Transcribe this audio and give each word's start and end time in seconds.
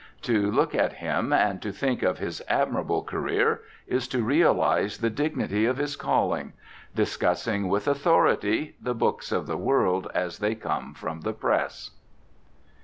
To 0.23 0.49
look 0.49 0.73
at 0.73 0.93
him 0.93 1.31
and 1.31 1.61
to 1.61 1.71
think 1.71 2.01
of 2.01 2.17
his 2.17 2.41
admirable 2.47 3.03
career 3.03 3.61
is 3.85 4.07
to 4.07 4.23
realise 4.23 4.97
the 4.97 5.11
dignity 5.11 5.67
of 5.67 5.77
his 5.77 5.95
calling 5.95 6.53
discussing 6.95 7.69
with 7.69 7.87
authority 7.87 8.75
the 8.81 8.95
books 8.95 9.31
of 9.31 9.45
the 9.45 9.57
world 9.57 10.09
as 10.15 10.39
they 10.39 10.55
come 10.55 10.95
from 10.95 11.21
the 11.21 11.33
press. 11.33 11.91